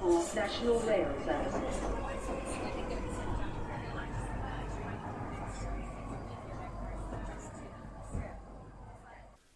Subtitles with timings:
[0.00, 1.60] for National Rail Service.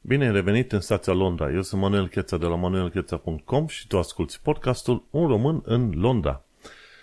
[0.01, 1.53] Bine ai revenit în stația Londra.
[1.53, 6.45] Eu sunt Manuel Cheța de la manuelcheța.com și tu asculti podcastul Un român în Londra.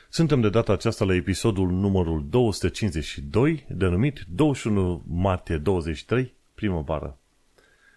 [0.10, 7.18] Suntem de data aceasta la episodul numărul 252, denumit 21 martie 23, primăvară.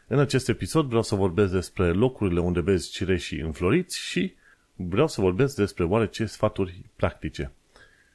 [0.06, 4.34] În acest episod vreau să vorbesc despre locurile unde vezi cireșii înfloriți și
[4.76, 7.52] vreau să vorbesc despre oarece sfaturi practice.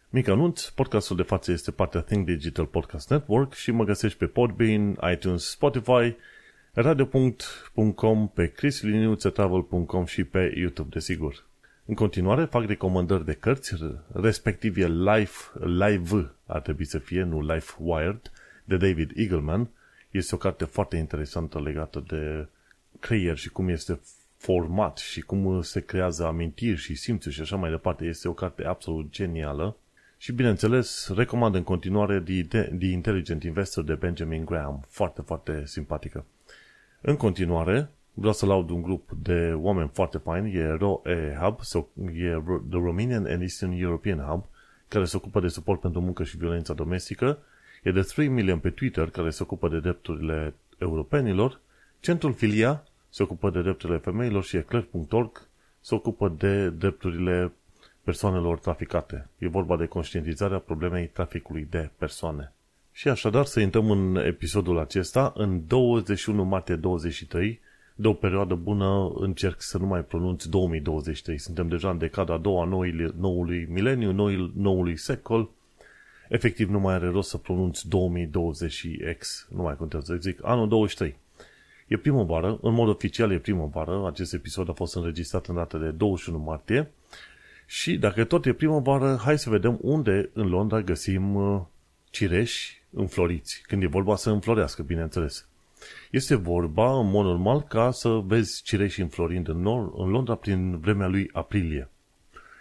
[0.09, 4.25] Mic anunț, podcastul de față este partea Think Digital Podcast Network și mă găsești pe
[4.25, 6.15] Podbean, iTunes, Spotify,
[6.73, 11.47] radio.com, pe chrisliniuțetravel.com și pe YouTube, desigur.
[11.85, 13.75] În continuare, fac recomandări de cărți,
[14.13, 18.31] respectiv e Life, Live, ar trebui să fie, nu Life Wired,
[18.63, 19.69] de David Eagleman.
[20.11, 22.47] Este o carte foarte interesantă legată de
[22.99, 23.99] creier și cum este
[24.39, 28.05] format și cum se creează amintiri și simțuri și așa mai departe.
[28.05, 29.77] Este o carte absolut genială.
[30.17, 34.85] Și bineînțeles, recomand în continuare The, The Intelligent Investor de Benjamin Graham.
[34.87, 36.25] Foarte, foarte simpatică.
[37.01, 41.89] În continuare, vreau să laud un grup de oameni foarte faini, e ROE Hub, sau
[42.13, 44.45] e The Romanian and Eastern European Hub,
[44.87, 47.37] care se ocupă de suport pentru muncă și violența domestică,
[47.83, 51.59] e de 3 million pe Twitter, care se ocupă de drepturile europenilor,
[51.99, 55.47] Centrul Filia se ocupă de drepturile femeilor și eclair.org
[55.79, 57.51] se ocupă de drepturile
[58.03, 59.27] persoanelor traficate.
[59.37, 62.53] E vorba de conștientizarea problemei traficului de persoane.
[62.91, 67.59] Și așadar să intrăm în episodul acesta, în 21 martie 23,
[67.95, 71.37] de o perioadă bună încerc să nu mai pronunț 2023.
[71.37, 75.49] Suntem deja în decada a doua noului, noului mileniu, noului, noului secol.
[76.29, 79.47] Efectiv nu mai are rost să pronunț 2020X.
[79.49, 81.15] Nu mai contează, zic anul 23.
[81.89, 85.89] E primăvară, în mod oficial e primăvară, acest episod a fost înregistrat în data de
[85.89, 86.91] 21 martie
[87.65, 91.61] și dacă tot e primăvară, hai să vedem unde în Londra găsim uh,
[92.09, 95.47] cireși înfloriți, când e vorba să înflorească, bineînțeles.
[96.11, 100.79] Este vorba, în mod normal, ca să vezi cireși înflorind în, nor, în Londra prin
[100.79, 101.89] vremea lui aprilie.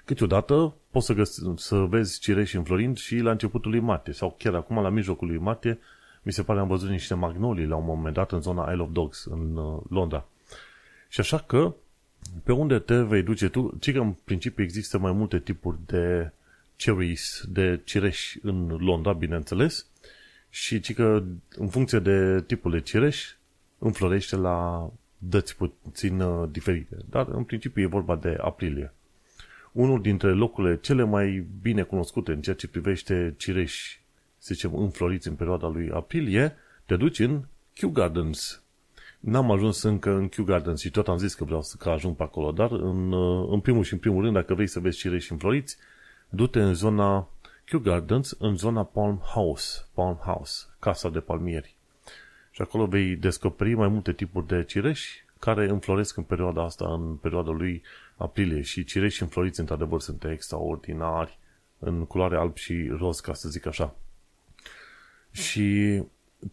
[0.04, 4.54] Câteodată poți să, găsi, să vezi cireși înflorind și la începutul lui martie, sau chiar
[4.54, 5.78] acum la mijlocul lui martie,
[6.22, 8.90] mi se pare am văzut niște magnolii la un moment dat în zona Isle of
[8.92, 10.28] Dogs, în uh, Londra.
[11.08, 11.74] Și așa că,
[12.44, 16.32] pe unde te vei duce tu, ci că în principiu există mai multe tipuri de
[16.76, 19.86] cherries, de cireși în Londra, bineînțeles,
[20.50, 21.22] și ci că
[21.56, 23.34] în funcție de tipul de cireș
[23.78, 26.96] înflorește la dăți puțin uh, diferite.
[27.10, 28.92] Dar în principiu e vorba de aprilie.
[29.72, 33.97] Unul dintre locurile cele mai bine cunoscute în ceea ce privește cireși,
[34.38, 36.56] să zicem, înfloriți în perioada lui aprilie,
[36.87, 38.62] te duci în Kew Gardens.
[39.21, 42.16] N-am ajuns încă în Kew Gardens și tot am zis că vreau să că ajung
[42.16, 44.99] pe acolo, dar în, uh, în primul și în primul rând, dacă vrei să vezi
[44.99, 45.76] cireși înfloriți,
[46.28, 47.28] du-te în zona
[47.65, 51.76] Kew Gardens, în zona Palm House, Palm House, casa de palmieri.
[52.50, 57.15] Și acolo vei descoperi mai multe tipuri de cireși care înfloresc în perioada asta, în
[57.15, 57.82] perioada lui
[58.16, 58.62] aprilie.
[58.62, 61.38] Și cireși înfloriți, într-adevăr, sunt extraordinari,
[61.78, 63.94] în culoare alb și roz, ca să zic așa.
[65.30, 66.02] Și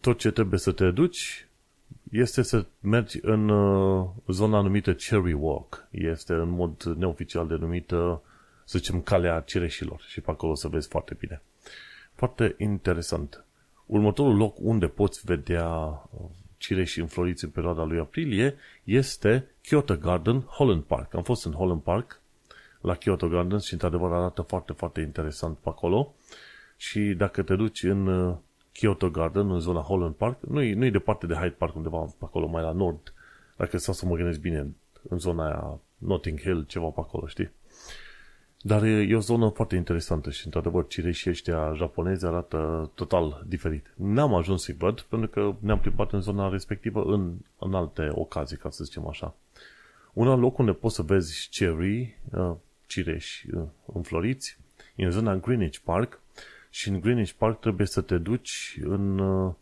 [0.00, 1.46] tot ce trebuie să te duci
[2.10, 5.86] este să mergi în uh, zona numită Cherry Walk.
[5.90, 8.22] Este în mod neoficial denumită
[8.64, 11.42] să zicem, calea cireșilor și pe acolo să vezi foarte bine.
[12.14, 13.44] Foarte interesant.
[13.86, 16.20] Următorul loc unde poți vedea uh,
[16.56, 18.54] cireși înfloriți în perioada lui aprilie
[18.84, 21.14] este Kyoto Garden Holland Park.
[21.14, 22.20] Am fost în Holland Park
[22.80, 26.14] la Kyoto Gardens și într-adevăr arată foarte, foarte interesant pe acolo.
[26.76, 28.36] Și dacă te duci în uh,
[28.76, 32.46] Kyoto Garden, în zona Holland Park, nu-i, nu-i departe de Hyde Park, undeva pe acolo,
[32.46, 33.12] mai la nord,
[33.56, 34.66] dacă stau să mă gândesc bine,
[35.08, 37.50] în zona aia Notting Hill, ceva pe acolo, știi?
[38.60, 43.94] Dar e o zonă foarte interesantă și, într-adevăr, cireșii ăștia japonezi arată total diferit.
[43.94, 48.56] N-am ajuns să-i văd, pentru că ne-am plimbat în zona respectivă în, în alte ocazii,
[48.56, 49.34] ca să zicem așa.
[50.12, 52.52] Un alt loc unde poți să vezi cherry, uh,
[52.86, 53.62] cireși uh,
[53.94, 54.58] înfloriți,
[54.94, 56.20] e în zona Greenwich Park
[56.76, 59.54] și în Greenwich Park trebuie să te duci în, uh,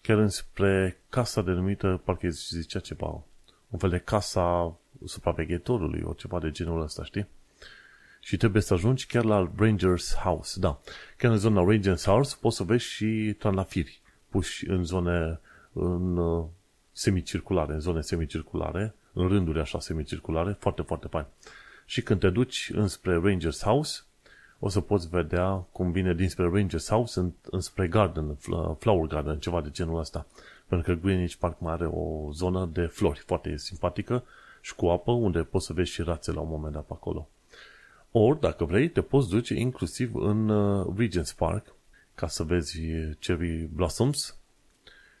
[0.00, 3.22] chiar înspre casa denumită, parcă zicea ceva,
[3.68, 7.26] un fel de casa supraveghetorului, o ceva de genul ăsta, știi?
[8.20, 10.60] și trebuie să ajungi chiar la Rangers House.
[10.60, 10.80] Da,
[11.16, 15.40] chiar în zona Rangers House poți să vezi și trandafiri puși în zone
[15.72, 16.44] în uh,
[16.92, 21.26] semicirculare, în zone semicirculare, în rânduri așa semicirculare, foarte, foarte fain.
[21.86, 24.02] Și când te duci înspre Rangers House,
[24.58, 28.36] o să poți vedea cum vine dinspre Rangers House în, înspre Garden,
[28.78, 30.26] Flower Garden, ceva de genul ăsta.
[30.66, 34.24] Pentru că Greenwich Park mai are o zonă de flori foarte simpatică
[34.60, 37.28] și cu apă, unde poți să vezi și rațe la un moment dat pe acolo.
[38.10, 41.74] Ori, dacă vrei, te poți duce inclusiv în uh, Regent's Park
[42.14, 42.80] ca să vezi
[43.18, 44.36] cherry blossoms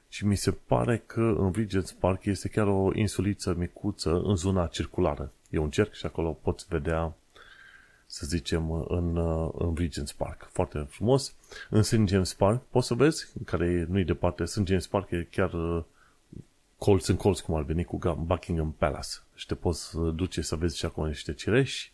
[0.08, 4.66] și mi se pare că în Regent's Park este chiar o insuliță micuță în zona
[4.66, 5.32] circulară.
[5.50, 7.14] E un cerc și acolo poți vedea
[8.10, 10.48] să zicem, în, uh, în Regent's Park.
[10.52, 11.34] Foarte frumos.
[11.70, 12.06] În St.
[12.06, 14.66] James Park poți să vezi, care nu-i departe, St.
[14.66, 15.84] James Park e chiar uh,
[16.78, 19.08] colț în colț, cum ar veni cu Buckingham Palace.
[19.34, 21.92] Și te poți uh, duce să vezi și acolo niște cireși.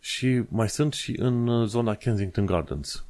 [0.00, 3.04] Și mai sunt și în zona Kensington Gardens.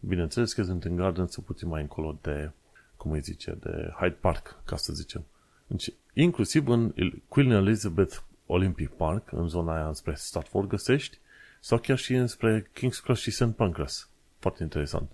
[0.00, 2.50] Bineînțeles, Kensington Gardens sunt puțin mai încolo de,
[2.96, 5.24] cum îi zice, de Hyde Park, ca să zicem.
[5.66, 6.94] Deci, inclusiv în
[7.28, 11.18] Queen Elizabeth Olympic Park, în zona aia spre Stratford găsești,
[11.60, 13.52] sau chiar și înspre King's Cross și St.
[13.56, 14.08] Pancras.
[14.38, 15.10] Foarte interesant.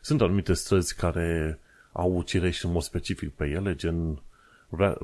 [0.00, 1.58] Sunt anumite străzi care
[1.92, 4.22] au cireși în mod specific pe ele, gen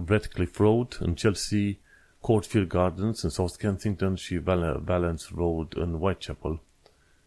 [0.06, 1.76] Redcliffe Road în Chelsea,
[2.20, 4.40] Courtfield Gardens în South Kensington și
[4.84, 6.60] Valence Road în Whitechapel.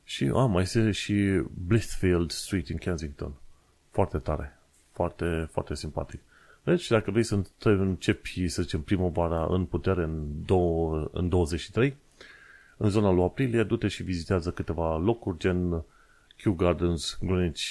[0.04, 3.34] Și a, mai este și Blithfield Street în Kensington.
[3.92, 4.60] Foarte tare.
[4.92, 6.22] Foarte, foarte simpatic.
[6.66, 11.96] Deci, dacă vrei să începi, să zicem, primăvara în putere în, două, în 23,
[12.78, 15.84] în zona lui aprilie, du-te și vizitează câteva locuri, gen
[16.36, 17.64] Kew Gardens, Greenwich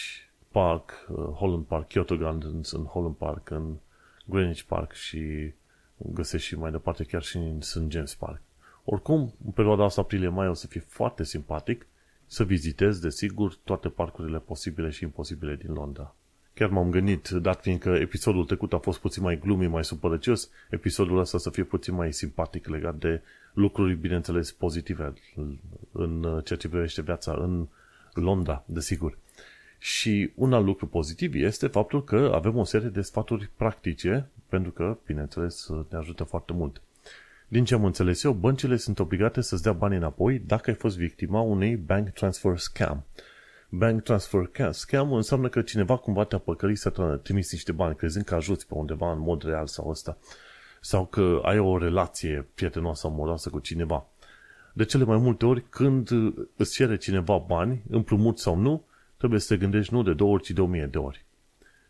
[0.49, 3.77] Park, uh, Holland Park, Kyoto Gardens în Holland Park, în
[4.25, 5.53] Greenwich Park și
[5.97, 7.83] găsești și mai departe chiar și în St.
[7.89, 8.41] James Park.
[8.85, 11.87] Oricum, în perioada asta aprilie-mai o să fie foarte simpatic
[12.27, 16.15] să vizitezi, desigur, toate parcurile posibile și imposibile din Londra.
[16.55, 21.19] Chiar m-am gândit, dat fiindcă episodul trecut a fost puțin mai glumi, mai supărăcios, episodul
[21.19, 23.23] ăsta să fie puțin mai simpatic legat de
[23.53, 25.13] lucruri, bineînțeles, pozitive
[25.93, 27.67] în ceea ce privește viața în
[28.13, 29.19] Londra, desigur.
[29.79, 34.71] Și un alt lucru pozitiv este faptul că avem o serie de sfaturi practice, pentru
[34.71, 36.81] că, bineînțeles, ne ajută foarte mult.
[37.49, 40.97] Din ce am înțeles eu, băncile sunt obligate să-ți dea bani înapoi dacă ai fost
[40.97, 43.05] victima unei bank transfer scam
[43.77, 48.35] bank transfer scam înseamnă că cineva cumva te-a păcălit să trimis niște bani crezând că
[48.35, 50.19] ajuți pe undeva în mod real sau ăsta.
[50.81, 54.07] Sau că ai o relație prietenoasă, amoroasă cu cineva.
[54.73, 56.11] De cele mai multe ori, când
[56.57, 58.85] îți cere cineva bani, împrumut sau nu,
[59.17, 61.25] trebuie să te gândești nu de două ori, ci de o mie de ori.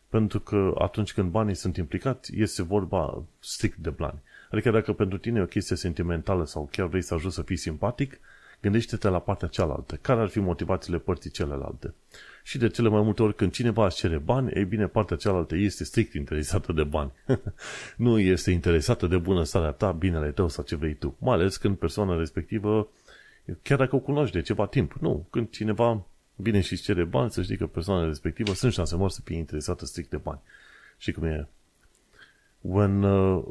[0.09, 4.23] Pentru că atunci când banii sunt implicați, este vorba strict de bani.
[4.51, 7.57] Adică dacă pentru tine e o chestie sentimentală sau chiar vrei să ajungi să fii
[7.57, 8.21] simpatic,
[8.61, 9.99] Gândește-te la partea cealaltă.
[10.01, 11.95] Care ar fi motivațiile părții celelalte?
[12.43, 15.56] Și de cele mai multe ori când cineva își cere bani, ei bine, partea cealaltă
[15.56, 17.12] este strict interesată de bani.
[17.97, 21.17] nu este interesată de bunăstarea ta, binele tău sau ce vrei tu.
[21.19, 22.89] Mai ales când persoana respectivă,
[23.62, 24.93] chiar dacă o cunoști de ceva timp.
[25.00, 28.97] Nu, când cineva vine și își cere bani, să știi că persoana respectivă sunt șanse
[28.97, 30.41] mari să fie interesată strict de bani.
[30.99, 31.49] Și cum e
[32.61, 33.43] when, uh,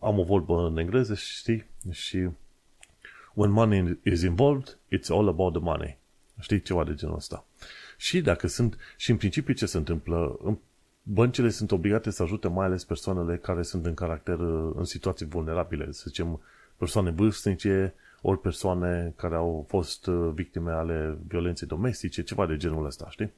[0.00, 1.64] am o vorbă în engleză, știi?
[1.90, 2.28] Și
[3.36, 5.98] when money is involved, it's all about the money.
[6.40, 7.46] Știi ceva de genul ăsta.
[7.96, 10.38] Și dacă sunt, și în principiu ce se întâmplă,
[11.02, 14.38] băncile sunt obligate să ajute mai ales persoanele care sunt în caracter,
[14.74, 16.40] în situații vulnerabile, să zicem
[16.76, 23.06] persoane vârstnice, ori persoane care au fost victime ale violenței domestice, ceva de genul ăsta,
[23.10, 23.32] știi?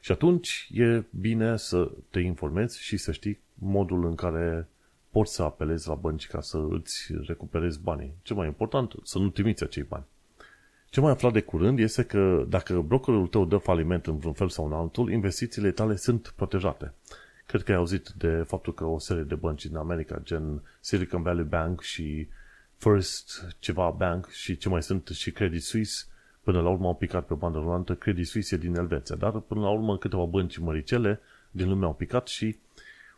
[0.00, 4.68] Și atunci e bine să te informezi și să știi modul în care
[5.12, 8.14] poți să apelezi la bănci ca să îți recuperezi banii.
[8.22, 10.04] Ce mai important, să nu trimiți acei bani.
[10.90, 14.48] Ce mai aflat de curând este că dacă brokerul tău dă faliment în vreun fel
[14.48, 16.94] sau în altul, investițiile tale sunt protejate.
[17.46, 21.22] Cred că ai auzit de faptul că o serie de bănci din America, gen Silicon
[21.22, 22.28] Valley Bank și
[22.76, 26.04] First ceva bank și ce mai sunt și Credit Suisse,
[26.42, 27.94] până la urmă au picat pe bandă rulantă.
[27.94, 31.94] Credit Suisse e din Elveția, dar până la urmă câteva bănci măricele din lume au
[31.94, 32.56] picat și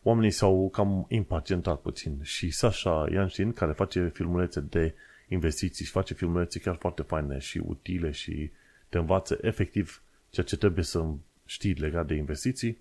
[0.07, 4.95] oamenii s-au cam impacientat puțin și Sasha Yanshin, care face filmulețe de
[5.29, 8.51] investiții și face filmulețe chiar foarte faine și utile și
[8.89, 11.05] te învață efectiv ceea ce trebuie să
[11.47, 12.79] știi legat de investiții,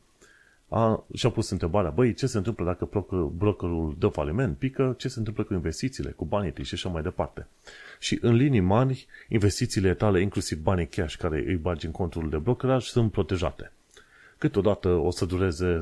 [0.70, 2.90] a, și-a pus întrebarea, băi, ce se întâmplă dacă
[3.36, 7.02] brokerul dă faliment, pică, ce se întâmplă cu investițiile, cu banii tăi și așa mai
[7.02, 7.48] departe.
[8.00, 12.38] Și în linii mari, investițiile tale, inclusiv banii cash care îi bagi în contul de
[12.38, 13.72] brokeraj, sunt protejate.
[14.44, 15.80] Câteodată o să dureze,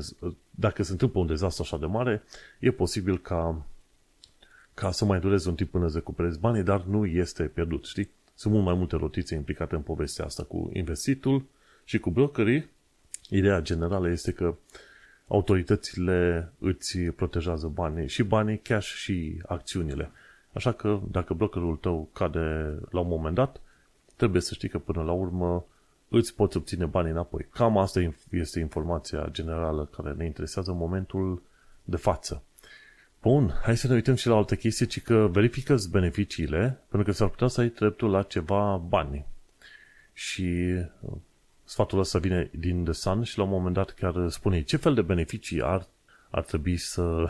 [0.50, 2.22] dacă se întâmplă un dezastru așa de mare,
[2.58, 3.64] e posibil ca,
[4.74, 8.10] ca să mai dureze un timp până să recuperezi banii, dar nu este pierdut, știi?
[8.34, 11.44] Sunt mult mai multe rotițe implicate în povestea asta cu investitul
[11.84, 12.70] și cu brokerii.
[13.28, 14.54] Ideea generală este că
[15.26, 20.10] autoritățile îți protejează banii, și banii, cash și acțiunile.
[20.52, 23.60] Așa că dacă brokerul tău cade la un moment dat,
[24.16, 25.64] trebuie să știi că până la urmă
[26.12, 27.46] îți poți obține banii înapoi.
[27.50, 31.42] Cam asta este informația generală care ne interesează în momentul
[31.84, 32.42] de față.
[33.22, 37.16] Bun, hai să ne uităm și la altă chestie, ci că verifică beneficiile, pentru că
[37.16, 39.26] s-ar putea să ai dreptul la ceva bani.
[40.12, 41.12] Și uh,
[41.64, 44.94] sfatul ăsta vine din The Sun și la un moment dat chiar spune ce fel
[44.94, 45.86] de beneficii ar,
[46.30, 47.28] ar trebui să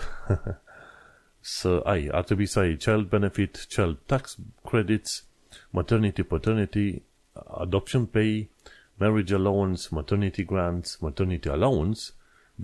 [1.40, 2.08] să ai.
[2.12, 5.24] Ar trebui să ai child benefit, child tax credits,
[5.70, 8.50] maternity, paternity, adoption pay,
[8.94, 12.12] marriage allowance, maternity grants, maternity allowance,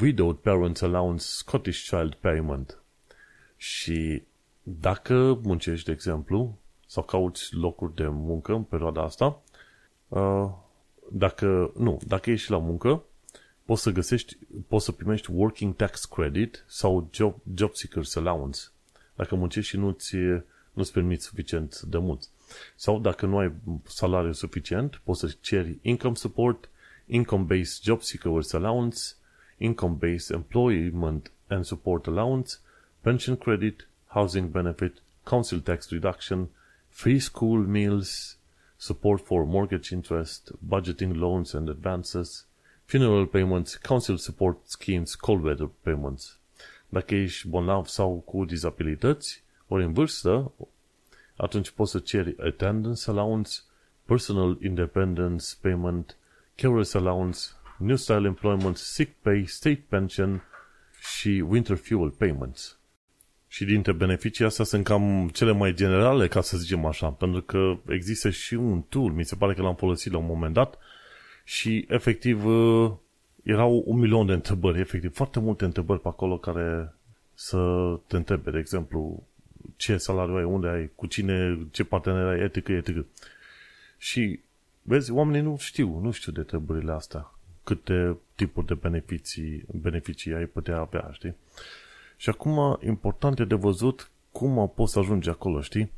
[0.00, 2.82] widowed parents allowance, Scottish child payment.
[3.56, 4.22] Și
[4.62, 9.42] dacă muncești, de exemplu, sau cauți locuri de muncă în perioada asta,
[10.08, 10.50] uh,
[11.12, 13.02] dacă, nu, dacă ești la muncă,
[13.64, 18.60] poți să găsești, poți să primești working tax credit sau job, job seekers allowance.
[19.14, 20.16] Dacă muncești și nu-ți,
[20.72, 22.28] nu-ți permiți suficient de mult.
[22.76, 23.52] Sau dacă nu ai
[23.84, 26.68] salariu suficient, poți să ceri income support,
[27.06, 29.00] income-based job seekers allowance,
[29.56, 32.56] income-based employment and support allowance,
[33.00, 36.48] pension credit, housing benefit, council tax reduction,
[36.88, 38.38] free school meals,
[38.76, 42.46] support for mortgage interest, budgeting loans and advances,
[42.84, 46.38] funeral payments, council support schemes, cold weather payments.
[46.88, 50.52] Dacă ești bolnav sau cu dizabilități, ori în vârstă,
[51.38, 53.50] atunci poți să ceri attendance allowance,
[54.04, 56.16] personal independence payment,
[56.54, 57.38] carers allowance,
[57.78, 60.42] new style employment, sick pay, state pension
[61.16, 62.78] și winter fuel payments.
[63.48, 67.76] Și dintre beneficii astea sunt cam cele mai generale, ca să zicem așa, pentru că
[67.88, 70.78] există și un tool, mi se pare că l-am folosit la un moment dat
[71.44, 72.92] și efectiv uh,
[73.42, 76.94] erau un milion de întrebări, efectiv, foarte multe întrebări pe acolo care
[77.34, 77.58] să
[78.06, 79.26] te întrebe, de exemplu,
[79.76, 83.04] ce salariu ai, unde ai, cu cine, ce partener ai, etc., etc.
[83.98, 84.40] Și,
[84.82, 87.34] vezi, oamenii nu știu, nu știu de întrebările astea,
[87.64, 91.34] câte tipuri de beneficii, beneficii ai putea avea, știi?
[92.16, 95.90] Și acum, important e de văzut cum poți să ajungi acolo, știi?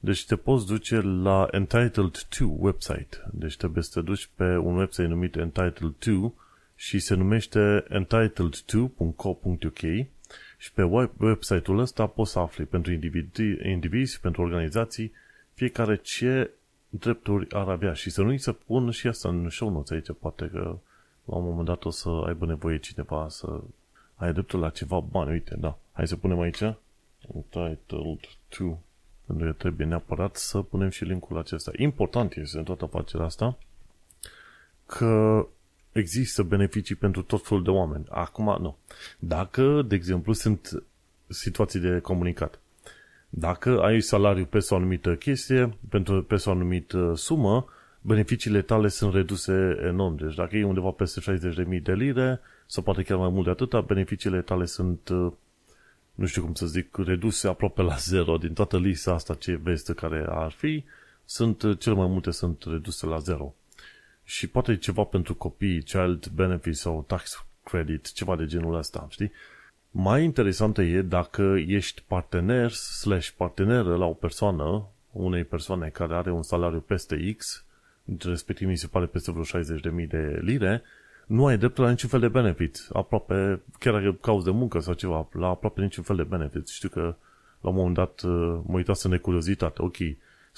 [0.00, 3.24] Deci te poți duce la Entitled 2 website.
[3.32, 6.32] Deci trebuie să te duci pe un website numit Entitled 2
[6.76, 10.06] și se numește entitled2.co.uk
[10.58, 10.82] și pe
[11.18, 15.12] website-ul ăsta poți să afli pentru indivizi, indivizi, pentru organizații,
[15.54, 16.50] fiecare ce
[16.88, 17.92] drepturi ar avea.
[17.92, 20.78] Și să nu-i să pun și asta în show notes aici, poate că
[21.24, 23.60] la un moment dat o să aibă nevoie cineva să
[24.14, 25.30] ai dreptul la ceva bani.
[25.30, 25.78] Uite, da.
[25.92, 26.62] Hai să punem aici
[27.34, 28.78] entitled to
[29.28, 31.70] pentru că trebuie neapărat să punem și linkul acesta.
[31.76, 33.58] Important este în toată afacerea asta
[34.86, 35.46] că
[35.92, 38.04] există beneficii pentru tot felul de oameni.
[38.08, 38.76] Acum, nu.
[39.18, 40.82] Dacă, de exemplu, sunt
[41.28, 42.60] situații de comunicat.
[43.28, 47.66] Dacă ai salariu pe o anumită chestie, pentru pe o anumită sumă,
[48.00, 50.16] beneficiile tale sunt reduse enorm.
[50.16, 51.38] Deci dacă e undeva peste
[51.70, 55.08] 60.000 de lire, sau poate chiar mai mult de atâta, beneficiile tale sunt,
[56.14, 58.36] nu știu cum să zic, reduse aproape la zero.
[58.36, 60.84] Din toată lista asta ce vezi care ar fi,
[61.24, 63.54] sunt, cel mai multe sunt reduse la zero
[64.28, 69.32] și poate ceva pentru copii, child benefit sau tax credit, ceva de genul ăsta, știi?
[69.90, 76.30] Mai interesantă e dacă ești partener slash parteneră la o persoană, unei persoane care are
[76.30, 77.64] un salariu peste X,
[78.18, 80.82] respectiv mi se pare peste vreo 60.000 de lire,
[81.26, 82.88] nu ai dreptul la niciun fel de benefit.
[82.92, 86.68] Aproape, chiar dacă cauți de muncă sau ceva, la aproape niciun fel de benefit.
[86.68, 87.14] Știu că
[87.60, 88.22] la un moment dat
[88.66, 89.82] mă uitasem în necuriozitate.
[89.82, 89.96] Ok,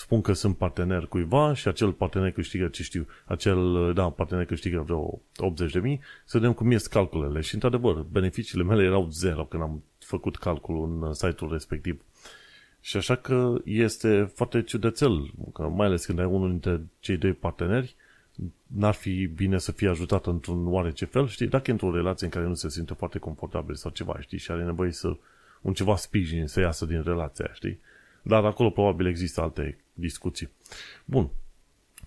[0.00, 4.80] spun că sunt partener cuiva și acel partener câștigă, ce știu, acel, da, partener câștigă
[4.80, 7.40] vreo 80 de mii, să vedem cum ies calculele.
[7.40, 12.02] Și, într-adevăr, beneficiile mele erau zero când am făcut calculul în site-ul respectiv.
[12.80, 17.33] Și așa că este foarte ciudățel, că mai ales când ai unul dintre cei doi
[17.33, 17.95] parteneri,
[18.66, 22.33] n-ar fi bine să fie ajutat într-un oarece fel, știi, dacă e într-o relație în
[22.33, 25.16] care nu se simte foarte confortabil sau ceva, știi, și are nevoie să
[25.61, 27.80] un ceva sprijin să iasă din relația, știi?
[28.23, 30.50] Dar acolo probabil există alte discuții.
[31.04, 31.30] Bun.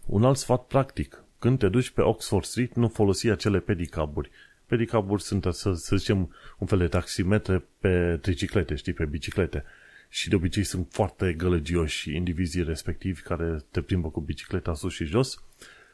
[0.05, 1.23] Un alt sfat practic.
[1.39, 4.29] Când te duci pe Oxford Street, nu folosi acele pedicaburi.
[4.65, 9.63] Pedicaburi sunt, să, să zicem, un fel de taximetre pe triciclete, știi, pe biciclete.
[10.09, 15.05] Și de obicei sunt foarte gălăgioși indivizii respectivi care te plimbă cu bicicleta sus și
[15.05, 15.43] jos.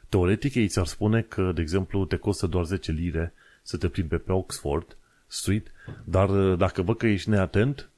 [0.10, 4.18] Teoretic, ei ți-ar spune că, de exemplu, te costă doar 10 lire să te plimbe
[4.18, 5.72] pe Oxford Street,
[6.04, 7.90] dar dacă văd că ești neatent,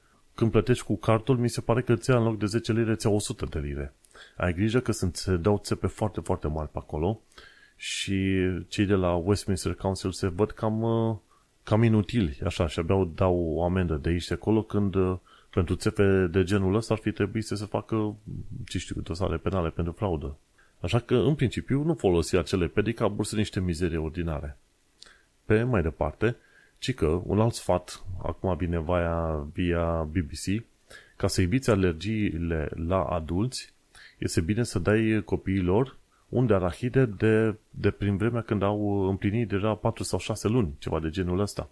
[0.42, 3.06] când plătești cu cartul, mi se pare că ți în loc de 10 lire, ți
[3.06, 3.94] 100 de lire.
[4.36, 7.20] Ai grijă că sunt, se dau țepe foarte, foarte mari pe acolo
[7.76, 11.16] și cei de la Westminster Council se văd cam, uh,
[11.62, 15.16] cam inutili, așa, și abia dau o amendă de aici de acolo când uh,
[15.50, 18.14] pentru țepe de genul ăsta ar fi trebuit să se facă,
[18.66, 20.36] ce știu, dosare penale pentru fraudă.
[20.80, 24.58] Așa că, în principiu, nu folosi acele pedicaburi, sunt niște mizerie ordinare.
[25.44, 26.36] Pe mai departe,
[26.82, 30.64] ci că un alt sfat, acum bine via, via BBC,
[31.16, 33.72] ca să eviți alergiile la adulți,
[34.18, 35.96] este bine să dai copiilor
[36.28, 41.00] unde arahide de, de prin vremea când au împlinit deja 4 sau 6 luni, ceva
[41.00, 41.70] de genul ăsta.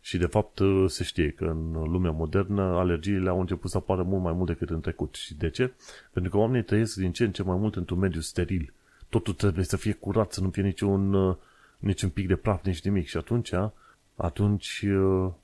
[0.00, 4.22] Și de fapt se știe că în lumea modernă alergiile au început să apară mult
[4.22, 5.14] mai mult decât în trecut.
[5.14, 5.72] Și de ce?
[6.12, 8.72] Pentru că oamenii trăiesc din ce în ce mai mult într-un mediu steril.
[9.08, 11.36] Totul trebuie să fie curat, să nu fie niciun,
[11.78, 13.06] niciun pic de praf, nici nimic.
[13.06, 13.52] Și atunci,
[14.22, 14.84] atunci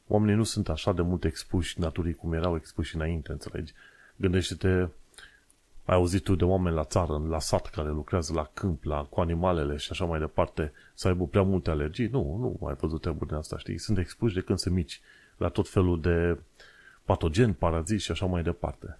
[0.06, 3.72] oamenii nu sunt așa de mult expuși naturii cum erau expuși înainte, înțelegi?
[4.16, 4.88] Gândește-te
[5.86, 9.20] ai auzit tu de oameni la țară, la sat, care lucrează la câmp, la, cu
[9.20, 12.06] animalele și așa mai departe, să aibă prea multe alergii?
[12.06, 13.78] Nu, nu ai văzut treburi din asta, știi?
[13.78, 15.00] Sunt expuși de când se mici
[15.36, 16.38] la tot felul de
[17.04, 18.98] patogeni, paraziți și așa mai departe.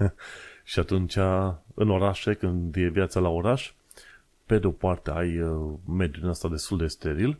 [0.64, 1.16] și atunci,
[1.74, 3.72] în orașe, când e viața la oraș,
[4.46, 7.38] pe de o parte ai uh, mediul ăsta destul de steril,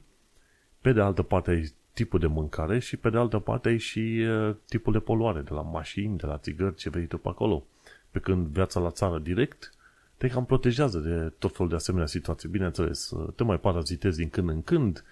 [0.87, 4.27] pe de altă parte ai tipul de mâncare și pe de altă parte ai și
[4.29, 7.67] uh, tipul de poluare de la mașini, de la țigări, ce vrei tu pe acolo
[8.11, 9.73] pe când viața la țară direct
[10.17, 12.49] te cam protejează de tot felul de asemenea situații.
[12.49, 15.05] Bineînțeles, te mai parazitezi din când în când,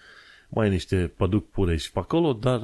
[0.49, 2.61] mai ai niște păduc purești pe acolo, dar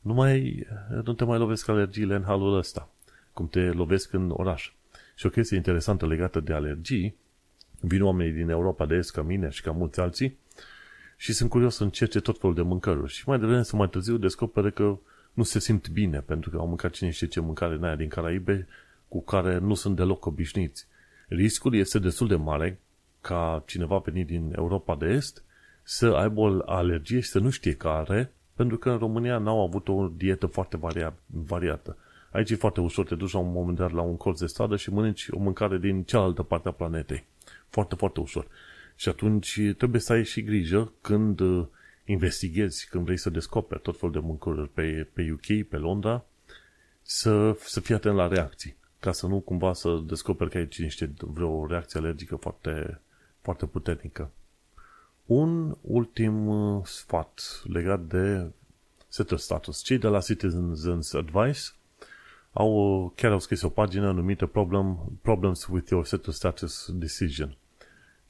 [0.00, 0.66] nu, mai,
[1.04, 2.88] nu te mai lovesc alergiile în halul ăsta,
[3.32, 4.72] cum te lovesc în oraș.
[5.14, 7.14] Și o chestie interesantă legată de alergii,
[7.80, 10.38] vin oamenii din Europa de Est ca mine și ca mulți alții
[11.20, 13.12] și sunt curios să încerce tot felul de mâncăruri.
[13.12, 14.98] Și mai devreme sau mai târziu descoperă că
[15.32, 18.08] nu se simt bine pentru că au mâncat cine știe ce mâncare în aia din
[18.08, 18.66] Caraibe
[19.08, 20.86] cu care nu sunt deloc obișnuiți.
[21.28, 22.80] Riscul este destul de mare
[23.20, 25.42] ca cineva venit din Europa de Est
[25.82, 29.88] să aibă o alergie și să nu știe care, pentru că în România n-au avut
[29.88, 31.96] o dietă foarte varia, variată.
[32.30, 34.76] Aici e foarte ușor, te duci la un moment dat la un colț de stradă
[34.76, 37.24] și mănânci o mâncare din cealaltă parte a planetei.
[37.68, 38.46] Foarte, foarte ușor.
[39.00, 41.66] Și atunci trebuie să ai și grijă când uh,
[42.04, 46.24] investighezi, când vrei să descoperi tot felul de mâncăruri pe, pe UK, pe Londra,
[47.02, 51.12] să, să fii atent la reacții ca să nu cumva să descoperi că ai niște
[51.18, 53.00] vreo reacție alergică foarte,
[53.40, 54.30] foarte puternică.
[55.26, 58.46] Un ultim uh, sfat legat de
[59.08, 59.82] setul status.
[59.82, 61.60] Cei de la Citizens Advice
[62.52, 67.56] au, uh, chiar au scris o pagină numită Problem, Problems with your settled status decision.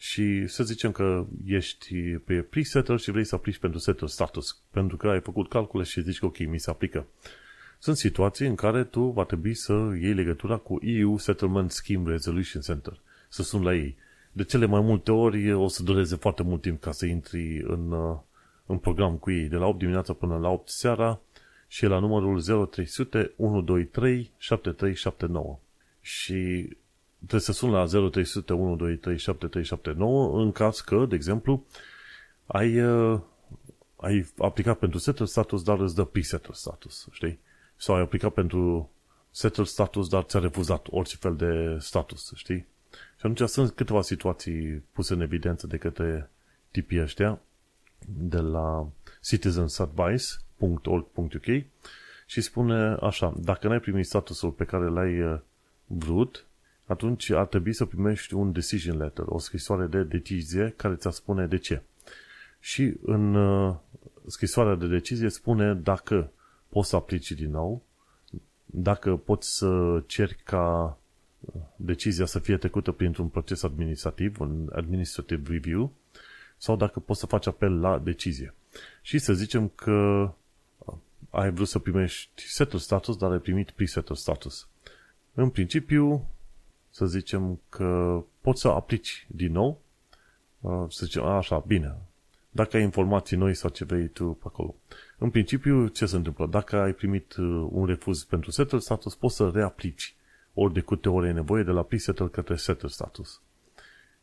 [0.02, 4.96] Și să zicem că ești pe pre-settle și vrei să aplici pentru settled status, pentru
[4.96, 7.06] că ai făcut calcule și zici că ok, mi se aplică.
[7.78, 12.62] Sunt situații în care tu va trebui să iei legătura cu EU Settlement Scheme Resolution
[12.62, 13.96] Center, să suni la ei.
[14.32, 17.90] De cele mai multe ori o să dureze foarte mult timp ca să intri în,
[17.92, 18.18] uh,
[18.66, 21.20] în program cu ei, de la 8 dimineața până la 8 seara
[21.68, 25.58] și la numărul 0300 123 7379.
[26.00, 26.68] Și
[27.20, 31.64] trebuie să suni la 0300 123 7379 în caz că, de exemplu,
[32.46, 33.20] ai, uh,
[33.96, 37.38] ai aplicat pentru settle status, dar îți dă pre-settle status, știi?
[37.80, 38.90] sau ai aplicat pentru
[39.30, 42.66] settle status, dar ți-a refuzat orice fel de status, știi?
[42.90, 46.30] Și atunci sunt câteva situații puse în evidență de către
[46.70, 47.40] tipii ăștia
[48.06, 48.88] de la
[49.22, 51.44] citizensadvice.org.uk
[52.26, 55.38] și spune așa, dacă n-ai primit statusul pe care l-ai uh,
[55.87, 56.46] vrut,
[56.90, 61.46] atunci ar trebui să primești un decision letter, o scrisoare de decizie care ți-a spune
[61.46, 61.83] de ce.
[62.61, 63.74] Și în uh,
[64.26, 66.31] scrisoarea de decizie spune dacă
[66.68, 67.83] poți să aplici din nou,
[68.66, 70.98] dacă poți să ceri ca
[71.40, 75.92] uh, decizia să fie trecută printr-un proces administrativ, un administrative review,
[76.57, 78.55] sau dacă poți să faci apel la decizie.
[79.03, 80.33] Și să zicem că
[80.79, 80.94] uh,
[81.31, 84.68] ai vrut să primești setul status, dar ai primit pre-setul status.
[85.35, 86.29] În principiu,
[86.90, 89.81] să zicem că poți să aplici din nou,
[90.61, 91.96] uh, să zicem, așa, bine,
[92.50, 94.74] dacă ai informații noi sau ce vrei tu pe acolo.
[95.18, 96.46] În principiu, ce se întâmplă?
[96.46, 100.14] Dacă ai primit uh, un refuz pentru settle status, poți să reaplici
[100.55, 103.40] ori de câte ori ai nevoie de la pre-settle către settle status.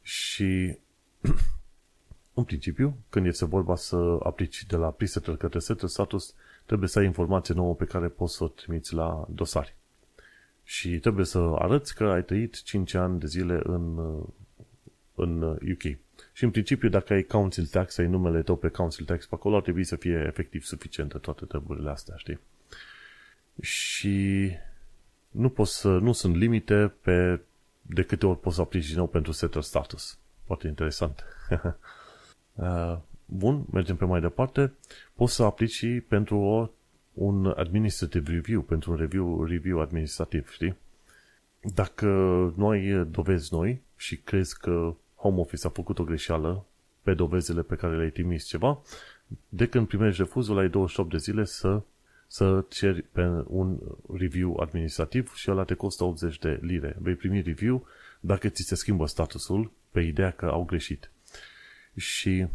[0.01, 0.77] Și
[2.33, 6.33] în principiu, când este vorba să aplici de la pre-settle către settle status,
[6.65, 9.76] trebuie să ai informație nouă pe care poți să o trimiți la dosari.
[10.69, 14.23] Și trebuie să arăți că ai trăit 5 ani de zile în, uh,
[15.15, 15.83] în UK.
[15.83, 15.95] Uh,
[16.33, 19.55] și în principiu, dacă ai council tax, ai numele tău pe council tax pe acolo,
[19.55, 22.39] ar trebui să fie efectiv suficientă toate treburile astea, știi?
[23.61, 24.49] Și
[25.31, 27.41] nu, poți să, nu sunt limite pe
[27.81, 30.17] de câte ori poți să aplici din nou pentru setter status.
[30.45, 31.23] Foarte interesant.
[32.57, 34.73] Uh, bun, mergem pe mai departe.
[35.15, 36.69] Poți să aplici și pentru o,
[37.17, 40.75] un administrative review, pentru un review, review administrativ, știi?
[41.73, 42.07] Dacă
[42.55, 46.65] nu ai dovezi noi și crezi că home office a făcut o greșeală
[47.01, 48.81] pe dovezile pe care le-ai trimis ceva,
[49.49, 51.81] de când primești refuzul, ai 28 de zile să,
[52.27, 53.79] să ceri pe un
[54.13, 56.95] review administrativ și ăla te costă 80 de lire.
[56.99, 57.85] Vei primi review
[58.19, 61.11] dacă ți se schimbă statusul pe ideea că au greșit.
[61.95, 62.47] Și,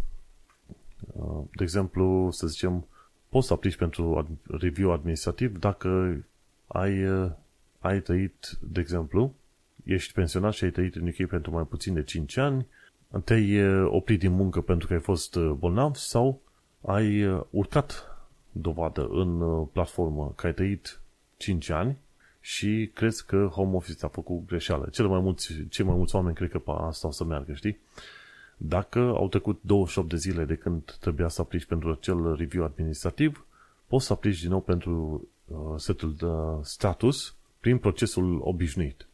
[1.13, 2.87] uh, de exemplu, să zicem,
[3.33, 6.17] poți să aplici pentru review administrativ dacă
[6.67, 7.31] ai, uh,
[7.79, 9.35] ai trăit, de exemplu,
[9.85, 12.67] ești pensionat și ai trăit în UK pentru mai puțin de 5 ani,
[13.25, 16.41] te-ai uh, oprit din muncă pentru că ai fost bolnav sau
[16.81, 18.17] ai urcat
[18.53, 21.01] dovadă în platformă că ai trăit
[21.37, 21.97] 5 ani
[22.41, 24.89] și crezi că home office a făcut greșeală.
[24.93, 27.79] Cele mai mulți, cei mai mulți oameni cred că pe asta o să meargă, știi?
[28.65, 33.47] Dacă au trecut 28 de zile de când trebuia să aplici pentru acel review administrativ,
[33.87, 36.27] poți să aplici din nou pentru uh, setul de
[36.63, 39.07] status prin procesul obișnuit.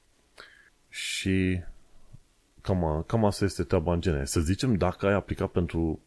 [0.88, 1.60] Și
[2.60, 4.24] cam, cam asta este treaba în genere.
[4.24, 6.00] Să zicem, dacă ai aplicat pentru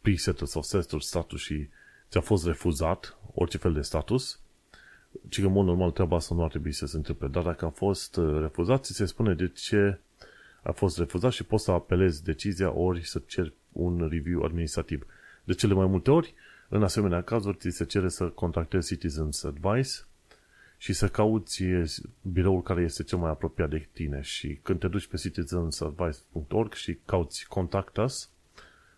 [0.00, 1.68] presetul sau setul status și
[2.10, 4.40] ți-a fost refuzat orice fel de status,
[5.28, 7.28] ci că, în mod normal, treaba asta nu ar trebui să se întâmple.
[7.28, 9.98] Dar dacă a fost uh, refuzat, ți se spune de ce
[10.64, 15.06] a fost refuzat și poți să apelezi decizia ori să ceri un review administrativ.
[15.44, 16.34] De cele mai multe ori,
[16.68, 19.90] în asemenea cazuri, ți se cere să contactezi Citizens Advice
[20.78, 21.62] și să cauți
[22.22, 26.98] biroul care este cel mai apropiat de tine și când te duci pe citizensadvice.org și
[27.04, 28.30] cauți Contact Us,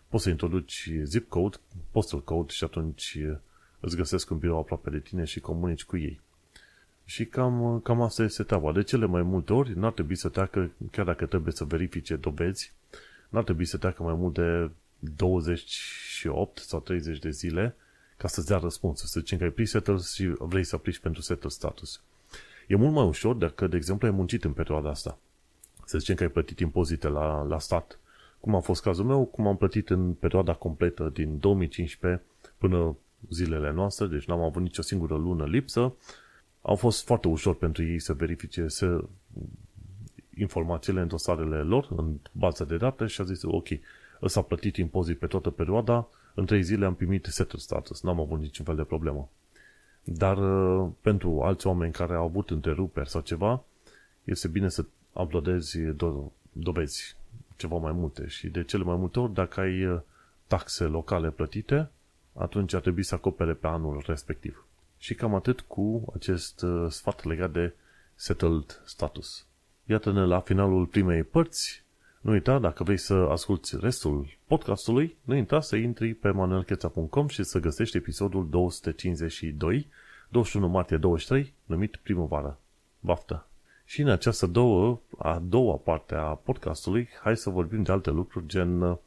[0.07, 1.57] poți să introduci zip code,
[1.91, 3.17] postal code și atunci
[3.79, 6.21] îți găsesc un birou aproape de tine și comunici cu ei.
[7.09, 8.71] Și cam, cam asta este treaba.
[8.71, 12.73] De cele mai multe ori n-ar trebui să treacă, chiar dacă trebuie să verifice dovezi,
[13.29, 17.75] n-ar trebui să treacă mai mult de 28 sau 30 de zile
[18.17, 19.07] ca să-ți dea răspunsul.
[19.07, 22.01] Să zicem că ai pre-settle și vrei să aplici pentru settle status.
[22.67, 25.17] E mult mai ușor dacă, de exemplu, ai muncit în perioada asta.
[25.85, 27.99] Să zicem că ai plătit impozite la, la stat.
[28.39, 32.23] Cum a fost cazul meu, cum am plătit în perioada completă din 2015
[32.57, 32.95] până
[33.29, 35.93] zilele noastre, deci n-am avut nicio singură lună lipsă,
[36.61, 39.03] au fost foarte ușor pentru ei să verifice să
[40.37, 43.67] informațiile în dosarele lor, în baza de date și a zis, ok,
[44.21, 48.19] ăsta a plătit impozit pe toată perioada, în trei zile am primit settled status, n-am
[48.19, 49.29] avut niciun fel de problemă.
[50.03, 53.63] Dar uh, pentru alți oameni care au avut întreruperi sau ceva,
[54.23, 57.15] este bine să uploadezi do- dovezi
[57.55, 59.99] ceva mai multe și de cele mai multe ori, dacă ai uh,
[60.47, 61.89] taxe locale plătite,
[62.33, 64.66] atunci ar trebui să acopere pe anul respectiv.
[64.97, 67.73] Și cam atât cu acest uh, sfat legat de
[68.15, 69.45] settled status.
[69.85, 71.83] Iată-ne la finalul primei părți.
[72.21, 77.43] Nu uita, dacă vrei să asculti restul podcastului, nu uita să intri pe manuelcheța.com și
[77.43, 79.87] să găsești episodul 252,
[80.29, 82.59] 21 martie 23, numit Primăvară.
[82.99, 83.47] Baftă!
[83.85, 88.47] Și în această două, a doua parte a podcastului, hai să vorbim de alte lucruri,
[88.47, 88.97] gen uh,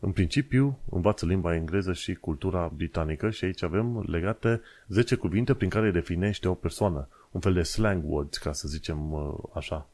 [0.00, 5.68] în principiu, învață limba engleză și cultura britanică și aici avem legate 10 cuvinte prin
[5.68, 7.08] care definește o persoană.
[7.30, 9.88] Un fel de slang words, ca să zicem uh, așa.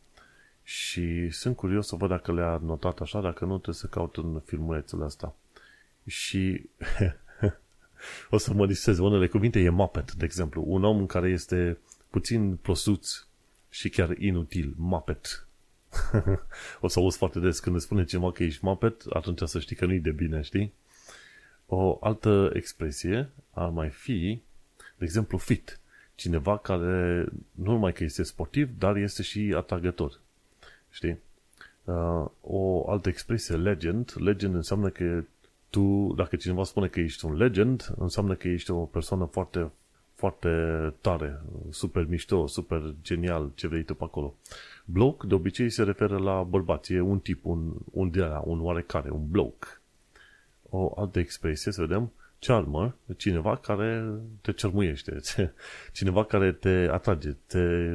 [0.62, 4.40] Și sunt curios să văd dacă le-a notat așa, dacă nu trebuie să caut în
[4.44, 5.34] filmulețul ăsta.
[6.06, 6.68] Și
[8.30, 8.98] o să mă disez.
[8.98, 10.64] Unele cuvinte e Muppet, de exemplu.
[10.66, 11.78] Un om care este
[12.10, 13.26] puțin prosuț
[13.70, 14.74] și chiar inutil.
[14.76, 15.45] Muppet.
[16.80, 19.76] o să auzi foarte des când îți spune ceva că ești Muppet, atunci să știi
[19.76, 20.72] că nu-i de bine, știi?
[21.66, 24.40] O altă expresie ar mai fi,
[24.76, 25.80] de exemplu, fit.
[26.14, 30.20] Cineva care nu numai că este sportiv, dar este și atragător.
[30.90, 31.18] Știi?
[31.84, 34.12] Uh, o altă expresie, legend.
[34.16, 35.24] Legend înseamnă că
[35.70, 39.70] tu, dacă cineva spune că ești un legend, înseamnă că ești o persoană foarte,
[40.16, 40.48] foarte
[41.00, 44.34] tare, super mișto, super genial, ce vrei tu pe acolo.
[44.84, 48.60] Bloc de obicei se referă la bărbați, e un tip, un, un de la, un
[48.60, 49.80] oarecare, un bloc.
[50.70, 54.04] O altă expresie, să vedem, charmer, cineva care
[54.40, 55.20] te cermuiește,
[55.92, 57.90] cineva care te atrage, te,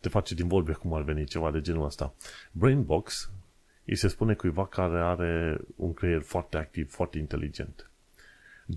[0.00, 2.14] te face din vorbe cum ar veni, ceva de genul ăsta.
[2.52, 3.30] Brainbox,
[3.84, 7.90] îi se spune cuiva care are un creier foarte activ, foarte inteligent.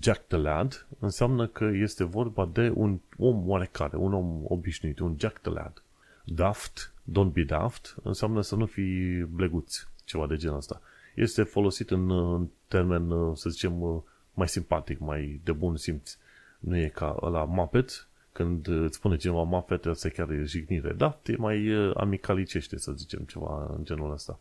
[0.00, 5.14] Jack the Lad înseamnă că este vorba de un om oarecare, un om obișnuit, un
[5.18, 5.82] Jack the Lad.
[6.24, 10.80] Daft don't be daft înseamnă să nu fii bleguț, ceva de genul ăsta.
[11.14, 16.16] Este folosit în, în termen, să zicem, mai simpatic, mai de bun simț.
[16.58, 20.92] Nu e ca la Muppet, când îți spune cineva Muppet, asta chiar e jignire.
[20.92, 24.38] Da, e mai amicalicește, să zicem, ceva în genul ăsta.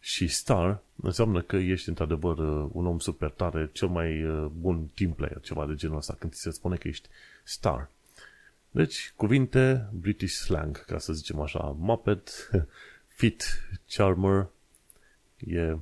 [0.00, 2.38] Și star înseamnă că ești într-adevăr
[2.72, 4.24] un om super tare, cel mai
[4.58, 7.08] bun team player, ceva de genul ăsta, când ți se spune că ești
[7.42, 7.90] star.
[8.70, 11.76] Deci, cuvinte British slang, ca să zicem așa.
[11.78, 12.50] Muppet,
[13.18, 13.44] Fit,
[13.88, 14.46] Charmer,
[15.38, 15.76] e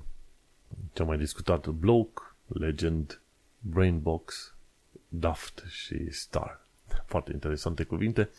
[0.93, 3.21] cea mai discutat bloke, legend,
[3.59, 4.55] Brainbox,
[5.09, 6.61] Daft și Star.
[7.07, 8.31] Foarte interesante cuvinte.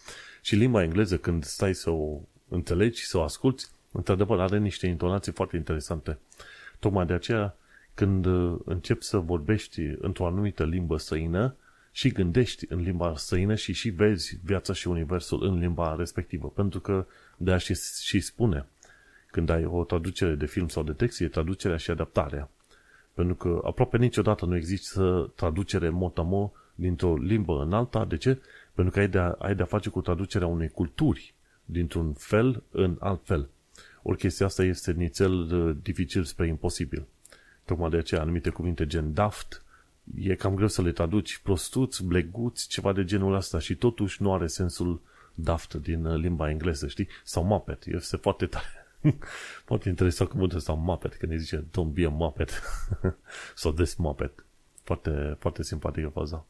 [0.42, 5.32] Și limba engleză, când stai să o înțelegi, să o asculti, într-adevăr are niște intonații
[5.32, 6.18] foarte interesante.
[6.80, 7.56] Tocmai de aceea,
[7.94, 8.26] când
[8.66, 11.56] începi să vorbești într-o anumită limbă străină
[11.92, 16.48] și gândești în limba străină și și vezi viața și universul în limba respectivă.
[16.48, 17.06] Pentru că
[17.38, 18.66] de a și, și spune,
[19.32, 22.50] când ai o traducere de film sau de text, e traducerea și adaptarea.
[23.14, 28.06] Pentru că aproape niciodată nu există traducere motamo dintr-o limbă în alta.
[28.06, 28.42] De ce?
[28.74, 31.34] Pentru că ai de-a, ai de-a face cu traducerea unei culturi
[31.66, 33.50] dintr-un fel în alt fel.
[34.10, 37.06] Ori chestia asta este nițel uh, dificil spre imposibil.
[37.66, 39.64] Tocmai de aceea anumite cuvinte gen daft
[40.20, 44.34] e cam greu să le traduci prostuți, bleguți, ceva de genul ăsta și totuși nu
[44.34, 45.02] are sensul
[45.34, 47.08] daft din uh, limba engleză, știi?
[47.24, 47.86] Sau muppet.
[47.86, 48.88] Este foarte tare.
[49.70, 52.62] foarte interesant cuvântul ăsta muppet, când îi zice don't be a muppet.
[53.56, 54.46] sau this muppet.
[54.84, 56.46] Foarte, foarte simpatică faza.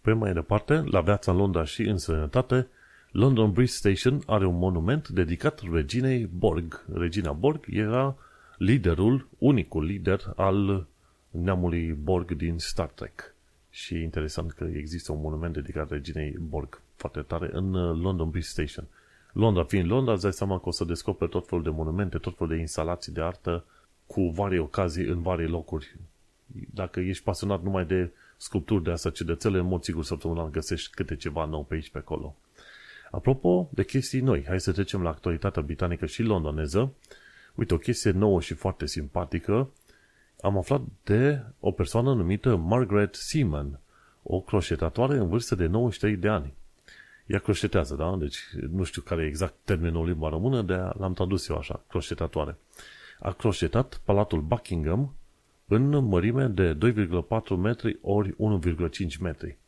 [0.00, 2.68] Pe mai departe, la viața în Londra și în sănătate,
[3.16, 6.84] London Bridge Station are un monument dedicat reginei Borg.
[6.92, 8.16] Regina Borg era
[8.58, 10.86] liderul, unicul lider al
[11.30, 13.34] neamului Borg din Star Trek.
[13.70, 18.30] Și e interesant că există un monument dedicat reginei Borg foarte tare în uh, London
[18.30, 18.86] Bridge Station.
[19.32, 22.36] Londra fiind Londra, îți dai seama că o să descoperi tot felul de monumente, tot
[22.36, 23.64] felul de instalații de artă
[24.06, 25.96] cu varie ocazii în varie locuri.
[26.74, 31.16] Dacă ești pasionat numai de sculpturi de astea cedețele, în mod sigur săptămânal găsești câte
[31.16, 32.36] ceva nou pe aici pe acolo.
[33.14, 36.92] Apropo de chestii noi, hai să trecem la actualitatea britanică și londoneză.
[37.54, 39.70] Uite, o chestie nouă și foarte simpatică.
[40.40, 43.80] Am aflat de o persoană numită Margaret Seaman,
[44.22, 46.54] o croșetatoare în vârstă de 93 de ani.
[47.26, 48.16] Ea croșetează, da?
[48.18, 48.38] Deci
[48.70, 52.56] nu știu care e exact termenul limba română, de l-am tradus eu așa, croșetatoare.
[53.18, 55.14] A croșetat Palatul Buckingham
[55.66, 58.36] în mărime de 2,4 metri ori 1,5
[59.20, 59.58] metri.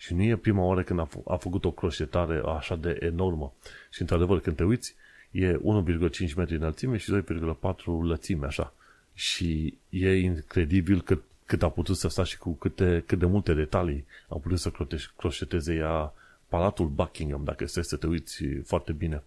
[0.00, 3.52] Și nu e prima oară când a, f- a făcut o croșetare așa de enormă.
[3.90, 4.94] Și într-adevăr, când te uiți,
[5.30, 7.22] e 1,5 metri înălțime și
[7.60, 8.72] 2,4 lățime, așa.
[9.14, 13.54] Și e incredibil cât, cât a putut să sta și cu câte, cât de multe
[13.54, 14.72] detalii a putut să
[15.16, 16.12] croșeteze ea
[16.48, 19.22] Palatul Buckingham, dacă este să te uiți foarte bine.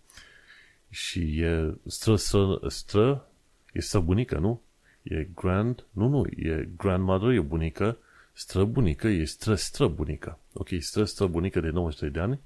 [0.89, 3.27] Și e stră, stră, stră
[3.71, 4.61] e străbunică, nu?
[5.01, 7.97] E grand, nu, nu, e grandmother, e bunică,
[8.33, 10.39] străbunică, e stră, străbunică.
[10.53, 12.39] Ok, stră, străbunică de 93 de ani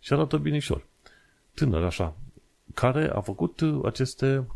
[0.00, 0.86] și arată binișor.
[1.54, 2.16] Tânăr, așa,
[2.74, 4.46] care a făcut aceste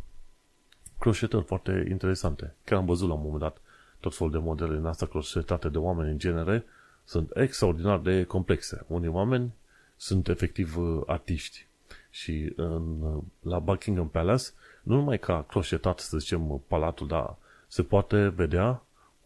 [0.98, 2.54] croșetări foarte interesante.
[2.64, 3.60] Chiar am văzut la un moment dat
[4.00, 6.64] tot felul de modele în asta croșetate de oameni în genere,
[7.04, 8.84] sunt extraordinar de complexe.
[8.86, 9.52] Unii oameni
[9.96, 11.66] sunt efectiv uh, artiști.
[12.10, 14.44] Și în, uh, la Buckingham Palace,
[14.82, 17.36] nu numai că a croșetat, să zicem, palatul, dar
[17.68, 18.82] se poate vedea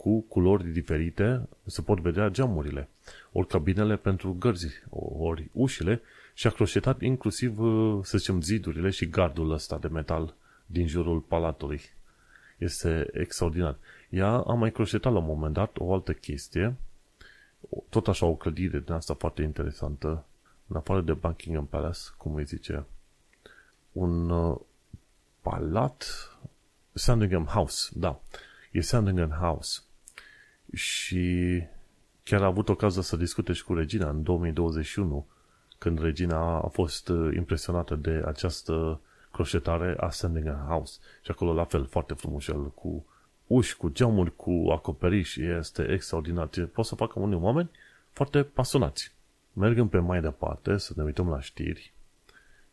[0.07, 2.88] cu culori diferite, se pot vedea geamurile,
[3.33, 4.83] ori cabinele pentru gărzi,
[5.19, 6.01] ori ușile
[6.35, 10.35] și a croșetat inclusiv, uh, să zicem, zidurile și gardul ăsta de metal
[10.66, 11.81] din jurul palatului.
[12.59, 13.77] Este extraordinar.
[14.09, 16.77] Ea a mai croșetat la un moment dat o altă chestie,
[17.88, 20.25] tot așa o clădire din asta foarte interesantă,
[20.66, 22.85] în afară de Buckingham Palace, cum îi zice,
[23.92, 24.57] un uh,
[25.40, 26.05] palat,
[26.92, 28.21] Sandringham House, da,
[28.73, 29.81] e Sandringham House.
[30.72, 31.62] Și
[32.22, 35.26] chiar a avut ocazia să discute și cu regina în 2021,
[35.79, 39.00] când regina a fost uh, impresionată de această
[39.33, 40.98] croșetare a Sandringham House.
[41.22, 43.07] Și acolo la fel, foarte frumos el, cu
[43.46, 46.48] uși, cu geamuri, cu acoperiș, este extraordinar.
[46.72, 47.70] Pot să facă unii oameni
[48.12, 49.14] foarte pasionați.
[49.52, 51.94] Mergând pe mai departe, să ne uităm la știri,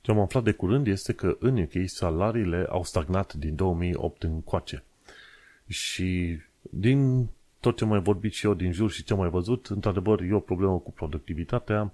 [0.03, 4.84] ce am aflat de curând este că în UK salariile au stagnat din 2008 încoace.
[5.67, 7.27] Și din
[7.63, 10.34] tot ce mai vorbit și eu din jur și ce am mai văzut, într-adevăr e
[10.34, 11.91] o problemă cu productivitatea,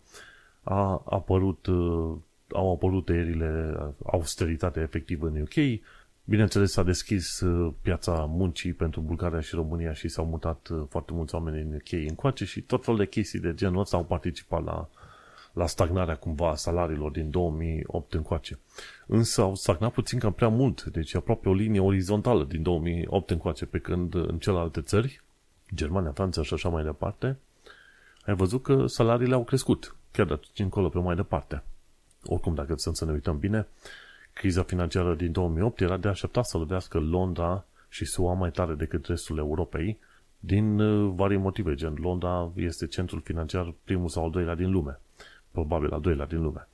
[0.63, 2.15] a apărut, uh,
[2.51, 5.81] au apărut tăierile, austeritatea efectivă în UK,
[6.29, 11.13] Bineînțeles, s-a deschis uh, piața muncii pentru Bulgaria și România și s-au mutat uh, foarte
[11.13, 14.63] mulți oameni în UK încoace și tot felul de chestii de genul ăsta au participat
[14.63, 14.89] la,
[15.53, 18.59] la stagnarea cumva a salariilor din 2008 încoace.
[19.07, 23.65] Însă au stagnat puțin cam prea mult, deci aproape o linie orizontală din 2008 încoace,
[23.65, 25.21] pe când în celelalte țări,
[25.75, 27.37] Germania, Franța și așa mai departe,
[28.25, 31.63] ai văzut că salariile au crescut, chiar de atunci încolo pe mai departe.
[32.25, 33.67] Oricum, dacă să ne uităm bine,
[34.33, 39.05] criza financiară din 2008 era de așteptat să lovească Londra și SUA mai tare decât
[39.05, 39.99] restul Europei,
[40.39, 44.99] din uh, vari motive, gen Londra este centrul financiar primul sau al doilea din lume,
[45.51, 46.67] probabil al doilea din lume.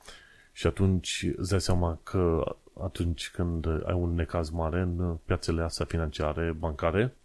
[0.52, 5.86] Și atunci îți dai seama că atunci când ai un necaz mare în piațele astea
[5.86, 7.16] financiare, bancare,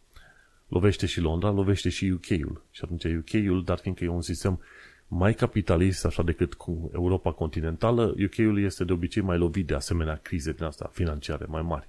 [0.70, 2.62] lovește și Londra, lovește și UK-ul.
[2.70, 4.60] Și atunci UK-ul, dar fiindcă e un sistem
[5.08, 10.20] mai capitalist așa decât cu Europa continentală, UK-ul este de obicei mai lovit de asemenea
[10.22, 11.88] crize din asta financiare mai mari.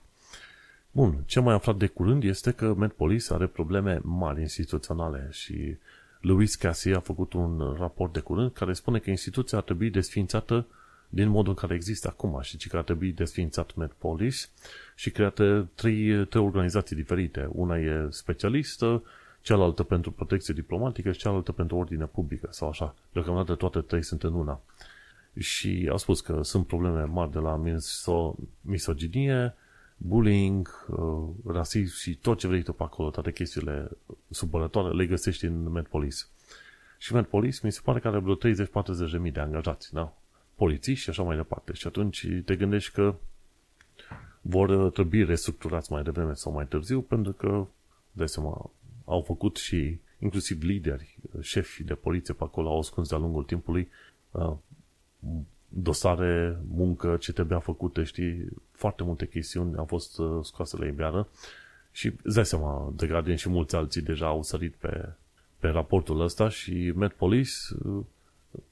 [0.92, 5.76] Bun, ce mai aflat de curând este că Medpolis are probleme mari instituționale și
[6.22, 10.66] Louis Cassie a făcut un raport de curând care spune că instituția ar trebui desfințată
[11.14, 14.50] din modul în care există acum și că ar trebui desfințat Medpolis
[14.96, 17.50] și create trei, trei organizații diferite.
[17.52, 19.04] Una e specialistă,
[19.42, 22.96] cealaltă pentru protecție diplomatică și cealaltă pentru ordine publică sau așa.
[23.12, 24.62] Deocamdată toate trei sunt în una.
[25.40, 29.56] Și au spus că sunt probleme mari de la miso- misoginie,
[29.98, 33.90] bullying, uh, rasism și tot ce vrei tu pe acolo, toate chestiile
[34.30, 36.30] supărătoare, le găsești în Medpolis.
[36.98, 40.14] Și Medpolis mi se pare că are vreo 30-40 de mii de angajați, da?
[40.62, 41.74] Polițiști și așa mai departe.
[41.74, 43.16] Și atunci te gândești că
[44.42, 47.68] vor trebui restructurați mai devreme sau mai târziu, pentru că,
[48.12, 48.72] de seama,
[49.06, 53.90] au făcut și inclusiv lideri, șefi de poliție pe acolo au ascuns de-a lungul timpului
[54.32, 54.54] uh,
[55.68, 61.28] dosare, muncă, ce trebuia făcute, știi, foarte multe chestiuni au fost uh, scoase la iveală
[61.92, 65.10] și îți dai seama, The Guardian și mulți alții deja au sărit pe,
[65.60, 67.52] pe raportul ăsta și Met Police
[67.84, 68.04] uh,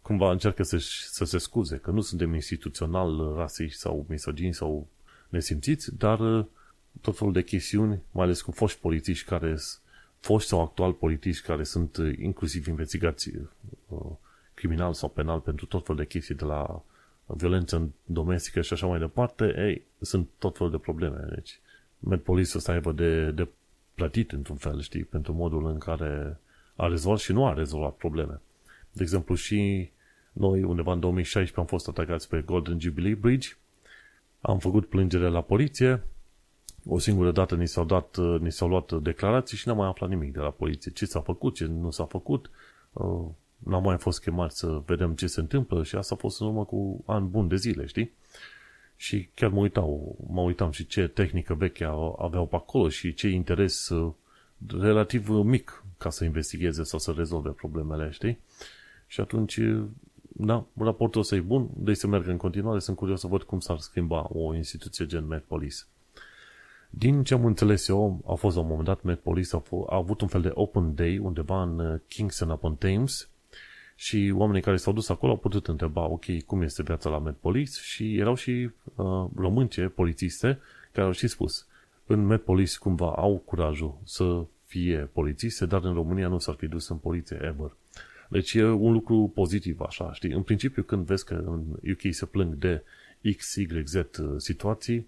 [0.01, 0.77] cumva încearcă să,
[1.11, 4.87] să se scuze, că nu suntem instituțional rasiști sau misogini sau
[5.29, 6.45] nesimțiți, dar uh,
[7.01, 9.55] tot felul de chestiuni, mai ales cu foști polițiști care
[10.19, 13.31] foști sau actual politici care sunt inclusiv investigați
[14.53, 16.83] criminal sau penal pentru tot felul de chestii de la
[17.25, 21.25] violență domestică și așa mai departe, ei, sunt tot felul de probleme.
[21.33, 21.59] Deci,
[21.99, 23.47] Medpolice o să aibă de, de
[23.95, 26.39] plătit într-un fel, știi, pentru modul în care
[26.75, 28.39] a rezolvat și nu a rezolvat probleme.
[28.99, 29.89] De exemplu, și
[30.31, 33.49] noi, undeva în 2016, am fost atacați pe Golden Jubilee Bridge,
[34.41, 36.03] am făcut plângere la poliție,
[36.85, 40.33] o singură dată ni s-au, dat, ni s-au luat declarații și n-am mai aflat nimic
[40.33, 40.91] de la poliție.
[40.91, 42.49] Ce s-a făcut, ce nu s-a făcut,
[42.93, 43.25] uh,
[43.57, 46.65] n-am mai fost chemat să vedem ce se întâmplă și asta a fost în urmă
[46.65, 48.11] cu an bun de zile, știi?
[48.95, 51.83] Și chiar mă uitau, mă uitam și ce tehnică veche
[52.17, 54.13] aveau pe acolo și ce interes uh,
[54.79, 58.39] relativ mic ca să investigheze sau să rezolve problemele, știi?
[59.09, 59.83] Și atunci, uh,
[60.21, 63.59] da, raportul ăsta e bun, deci să merg în continuare, sunt curios să văd cum
[63.59, 65.77] s-ar schimba o instituție gen MedPolice.
[66.89, 70.21] Din ce am înțeles eu, a fost la un moment dat MedPolice a, a avut
[70.21, 73.29] un fel de open day undeva în uh, Kingston upon Thames
[73.95, 77.79] și oamenii care s-au dus acolo au putut întreba, ok, cum este viața la MedPolice
[77.81, 80.59] și erau și uh, românce, polițiste,
[80.91, 81.67] care au și spus,
[82.05, 86.89] în MedPolice cumva au curajul să fie polițiste, dar în România nu s-ar fi dus
[86.89, 87.71] în poliție ever.
[88.29, 90.31] Deci e un lucru pozitiv, așa, știi?
[90.31, 92.83] În principiu, când vezi că în UK se plâng de
[93.37, 94.03] X, Y, Z uh,
[94.37, 95.07] situații,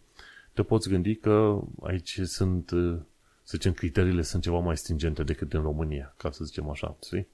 [0.54, 2.96] te poți gândi că aici sunt, uh,
[3.44, 7.28] să zicem, criteriile sunt ceva mai stringente decât în România, ca să zicem așa, știi?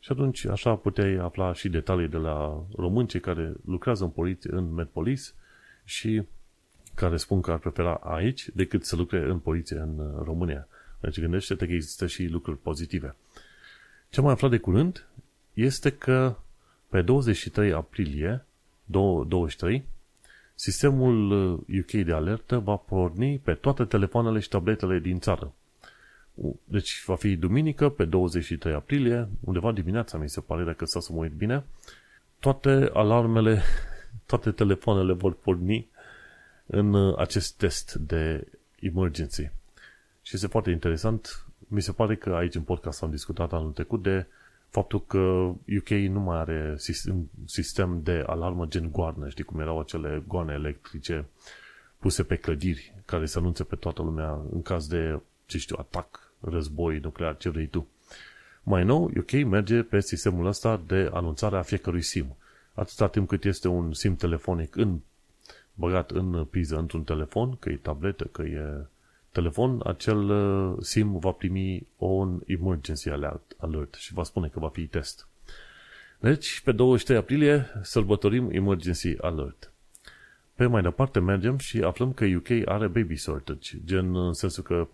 [0.00, 4.50] Și atunci așa puteai afla și detalii de la români cei care lucrează în, poliție,
[4.52, 5.34] în Medpolis
[5.84, 6.22] și
[6.94, 10.68] care spun că ar prefera aici decât să lucre în poliție în uh, România.
[11.00, 13.16] Deci gândește-te că există și lucruri pozitive.
[14.10, 15.06] Ce mai aflat de curând
[15.54, 16.36] este că
[16.88, 18.44] pe 23 aprilie
[18.84, 19.84] 2023
[20.54, 25.52] sistemul UK uh, de alertă va porni pe toate telefoanele și tabletele din țară.
[26.64, 31.18] Deci va fi duminică, pe 23 aprilie, undeva dimineața, mi se pare, dacă să mă
[31.18, 31.64] uit bine,
[32.38, 33.62] toate alarmele,
[34.26, 35.88] toate telefoanele vor porni
[36.66, 38.46] în uh, acest test de
[38.80, 39.50] emergency.
[40.22, 41.44] Și este foarte interesant.
[41.68, 44.26] Mi se pare că aici în podcast am discutat anul trecut de
[44.68, 45.18] faptul că
[45.78, 50.52] UK nu mai are sistem, sistem de alarmă gen goarnă, știi cum erau acele goane
[50.52, 51.26] electrice
[51.98, 56.32] puse pe clădiri care să anunțe pe toată lumea în caz de, ce știu, atac
[56.40, 57.86] război nuclear, ce vrei tu.
[58.62, 62.36] Mai nou, UK merge pe sistemul ăsta de anunțare a fiecărui SIM.
[62.74, 64.98] Atâta timp cât este un SIM telefonic în,
[65.74, 68.86] băgat în priză într-un telefon, că e tabletă, că e
[69.32, 74.68] telefon, acel uh, SIM va primi un emergency alert, alert și va spune că va
[74.68, 75.28] fi test.
[76.18, 79.72] Deci, pe 23 aprilie sărbătorim emergency alert.
[80.54, 84.88] Pe mai departe mergem și aflăm că UK are baby shortage, gen în sensul că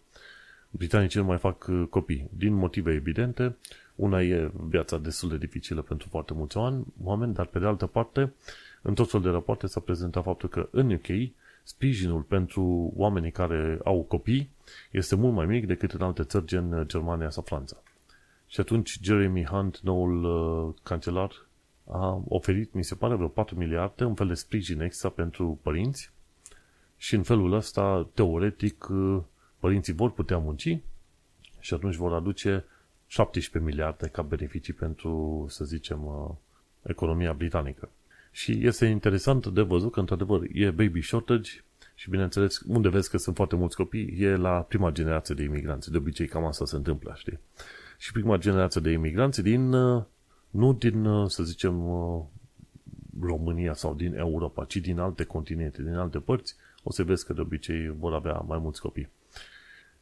[0.71, 2.29] britanicii nu mai fac uh, copii.
[2.37, 3.57] Din motive evidente,
[3.95, 6.57] una e viața destul de dificilă pentru foarte mulți
[7.03, 8.33] oameni, dar pe de altă parte,
[8.83, 11.07] în tot felul de rapoarte s-a prezentat faptul că în UK
[11.67, 14.51] sprijinul pentru oamenii care au copii
[14.91, 17.83] este mult mai mic decât în alte țări gen uh, Germania sau Franța.
[18.47, 21.47] Și atunci Jeremy Hunt, noul uh, cancelar,
[21.91, 26.13] a oferit, mi se pare, vreo 4 miliarde, un fel de sprijin extra pentru părinți
[26.97, 29.23] și în felul ăsta, teoretic, uh,
[29.59, 30.79] părinții vor putea munci
[31.59, 32.65] și atunci vor aduce
[33.07, 36.31] 17 miliarde ca beneficii pentru, să zicem, uh,
[36.83, 37.89] economia britanică.
[38.37, 41.51] Și este interesant de văzut că, într-adevăr, e baby shortage
[41.95, 45.91] și, bineînțeles, unde vezi că sunt foarte mulți copii, e la prima generație de imigranți.
[45.91, 47.39] De obicei, cam asta se întâmplă, știi?
[47.99, 50.03] Și prima generație de imigranți din, uh,
[50.51, 51.83] nu din, uh, să zicem,
[53.21, 57.33] România sau din Europa, ci din alte continente, din alte părți, o să vezi că
[57.33, 59.09] de obicei vor avea mai mulți copii.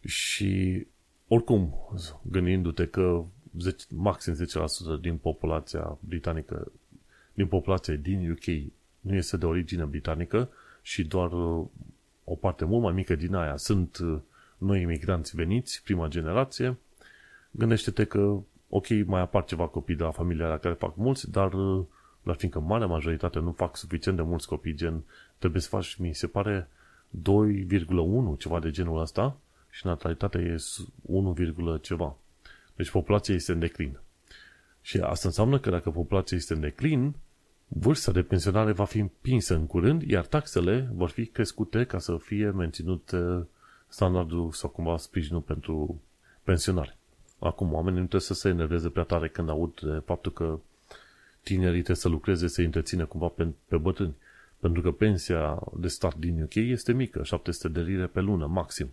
[0.01, 0.87] Și
[1.29, 1.75] oricum,
[2.23, 3.25] gândindu-te că
[3.59, 6.73] 10, maxim 10% din populația britanică,
[7.35, 10.49] din populația din UK nu este de origine britanică
[10.83, 11.67] și doar uh,
[12.25, 14.19] o parte mult mai mică din aia sunt uh,
[14.59, 16.79] noi imigranți veniți, prima generație,
[17.51, 18.37] gândește-te că,
[18.69, 21.85] ok, mai apar ceva copii de la familia la care fac mulți, dar, uh,
[22.23, 25.03] dar fiindcă marea majoritate nu fac suficient de mulți copii, gen,
[25.39, 26.69] trebuie să faci, mi se pare,
[27.11, 29.37] 2,1, ceva de genul ăsta,
[29.71, 30.57] și natalitatea e
[31.03, 32.17] 1, ceva.
[32.77, 33.99] Deci populația este în declin.
[34.81, 37.15] Și asta înseamnă că dacă populația este în declin,
[37.69, 42.17] vârsta de pensionare va fi împinsă în curând, iar taxele vor fi crescute ca să
[42.17, 43.11] fie menținut
[43.89, 46.01] standardul sau cumva sprijinul pentru
[46.43, 46.97] pensionare.
[47.39, 50.59] Acum, oamenii nu trebuie să se enerveze prea tare când aud de faptul că
[51.43, 54.15] tinerii trebuie să lucreze, să întrețină cumva pe, pe bătrâni.
[54.59, 58.91] Pentru că pensia de stat din UK este mică, 700 de lire pe lună, maxim.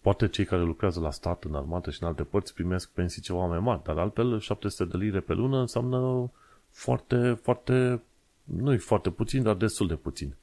[0.00, 3.46] Poate cei care lucrează la stat, în armată și în alte părți primesc pensii ceva
[3.46, 6.30] mai mari, dar altfel 700 de lire pe lună înseamnă
[6.74, 8.00] foarte, foarte,
[8.44, 10.34] nu e foarte puțin, dar destul de puțin.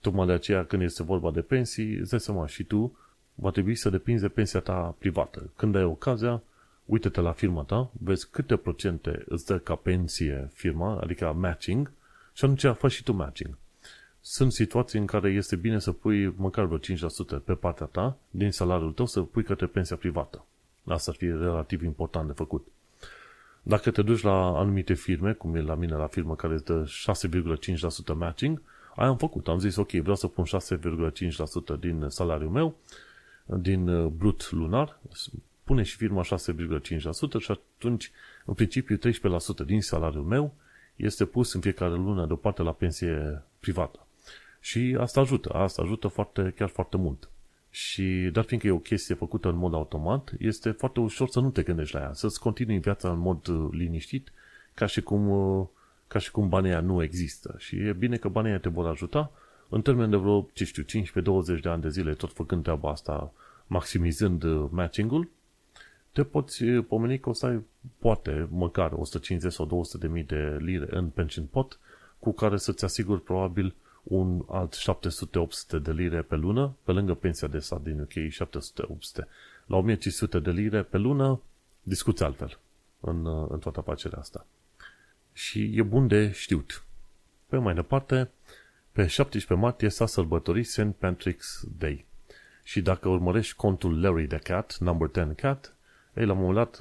[0.00, 2.98] Tocmai de aceea când este vorba de pensii, îți dai seama și tu,
[3.34, 5.50] va trebui să depinzi de pensia ta privată.
[5.56, 6.42] Când ai ocazia,
[6.84, 11.92] uite-te la firma ta, vezi câte procente îți dă ca pensie firma, adică matching,
[12.32, 13.56] și atunci faci și tu matching
[14.28, 18.50] sunt situații în care este bine să pui măcar vreo 5% pe partea ta din
[18.50, 20.44] salariul tău să pui către pensia privată.
[20.84, 22.66] Asta ar fi relativ important de făcut.
[23.68, 26.84] Dacă te duci la anumite firme, cum e la mine la firmă care îți dă
[28.10, 28.62] 6,5% matching,
[28.94, 29.48] aia am făcut.
[29.48, 32.76] Am zis, ok, vreau să pun 6,5% din salariul meu,
[33.44, 35.00] din uh, brut lunar,
[35.64, 36.28] pune și firma 6,5%
[37.38, 38.10] și atunci,
[38.44, 40.54] în principiu, 13% din salariul meu
[40.96, 44.06] este pus în fiecare lună deoparte la pensie privată.
[44.60, 47.28] Și asta ajută, asta ajută foarte, chiar foarte mult.
[47.76, 51.50] Și, dar fiindcă e o chestie făcută în mod automat, este foarte ușor să nu
[51.50, 54.32] te gândești la ea, să-ți continui viața în mod uh, liniștit,
[54.74, 55.66] ca și cum, uh,
[56.08, 57.54] ca și cum banii nu există.
[57.58, 59.30] Și e bine că banii te vor ajuta
[59.68, 63.32] în termen de vreo, ce știu, 15-20 de ani de zile, tot făcând treaba asta,
[63.66, 65.28] maximizând uh, matching-ul,
[66.12, 67.64] te poți pomeni că o să ai,
[67.98, 71.78] poate, măcar 150 sau 200 de mii de lire în pension pot,
[72.18, 73.74] cu care să-ți asiguri probabil
[74.08, 74.76] un alt
[75.78, 79.24] 700-800 de lire pe lună, pe lângă pensia de stat din UK, 700-800.
[79.66, 81.40] La 1500 de lire pe lună,
[81.82, 82.58] discuți altfel
[83.00, 84.46] în, în toată afacerea asta.
[85.32, 86.84] Și e bun de știut.
[87.48, 88.30] Pe mai departe,
[88.92, 90.92] pe 17 martie s-a sărbătorit St.
[91.04, 92.04] Patrick's Day.
[92.62, 95.74] Și dacă urmărești contul Larry the Cat, number 10 Cat,
[96.14, 96.80] ei, la un moment dat,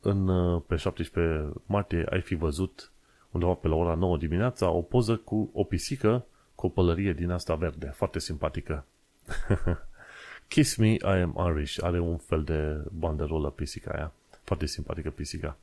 [0.00, 0.26] în,
[0.60, 2.90] pe 17 martie, ai fi văzut
[3.30, 6.24] undeva pe la ora 9 dimineața o poză cu o pisică
[6.60, 8.84] cu o pălărie din asta verde, foarte simpatică.
[10.48, 11.78] Kiss Me, I Am Irish.
[11.82, 14.12] Are un fel de banderolă pisica aia.
[14.44, 15.56] Foarte simpatică pisica.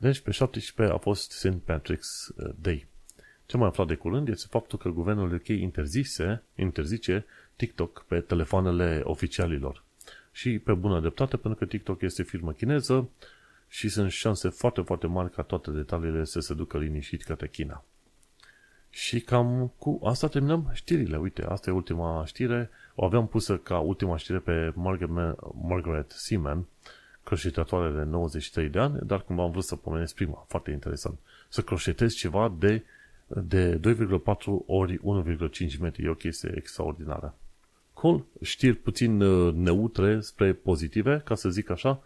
[0.00, 1.56] Deci, pe 17 a fost St.
[1.64, 2.86] Patrick's uh, Day.
[3.46, 7.24] Ce mai aflat de curând este faptul că guvernul UK interzise, interzice
[7.56, 9.84] TikTok pe telefoanele oficialilor.
[10.32, 13.08] Și pe bună dreptate, pentru că TikTok este firmă chineză
[13.68, 17.84] și sunt șanse foarte, foarte mari ca toate detaliile să se ducă liniștit către China.
[18.98, 21.16] Și cam cu asta terminăm știrile.
[21.16, 22.70] Uite, asta e ultima știre.
[22.94, 26.66] O aveam pusă ca ultima știre pe Margaret, Margaret Seaman,
[27.24, 31.18] croșetatoare de 93 de ani, dar cum am vrut să pomenesc prima, foarte interesant.
[31.48, 32.84] Să croșetezi ceva de,
[33.26, 33.86] de 2,4
[34.66, 36.04] ori 1,5 metri.
[36.04, 37.34] E o chestie extraordinară.
[37.92, 38.24] Cool.
[38.42, 42.02] Știri puțin uh, neutre spre pozitive, ca să zic așa.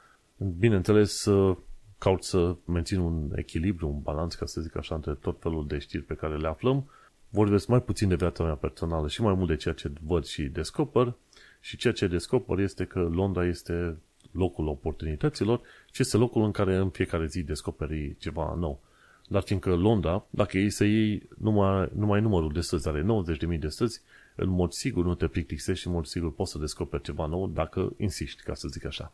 [0.59, 1.57] Bineînțeles, uh,
[2.03, 5.79] caut să mențin un echilibru, un balans, ca să zic așa, între tot felul de
[5.79, 6.91] știri pe care le aflăm.
[7.29, 10.43] Vorbesc mai puțin de viața mea personală și mai mult de ceea ce văd și
[10.43, 11.15] descoper.
[11.61, 13.97] Și ceea ce descoper este că Londra este
[14.33, 15.61] locul oportunităților
[15.93, 18.81] și este locul în care în fiecare zi descoperi ceva nou.
[19.29, 23.07] Dar fiindcă Londra, dacă ei să iei numai, numai numărul de străzi, are
[23.53, 24.01] 90.000 de străzi,
[24.37, 27.49] în mod sigur nu te plictisești și în mod sigur poți să descoperi ceva nou
[27.49, 29.13] dacă insiști, ca să zic așa.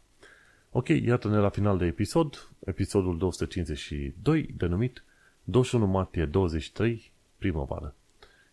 [0.78, 5.04] Ok, iată-ne la final de episod, episodul 252, denumit
[5.44, 7.94] 21 martie 23, primăvară.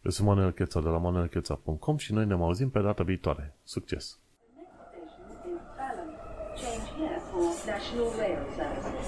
[0.01, 3.55] Eu sunt Manuel Cheța de la manuelcheța.com și noi ne auzim pe data viitoare.
[3.63, 4.19] Succes!
[6.61, 9.04] Change here for National Rail Services.